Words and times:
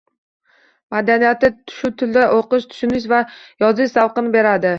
Madaniyatini, 0.95 1.73
shu 1.73 1.91
tilda 1.99 2.25
oʻqish, 2.39 2.67
tushunish 2.73 3.07
va 3.15 3.21
yozish 3.67 3.95
zavqini 4.01 4.35
beradi 4.39 4.69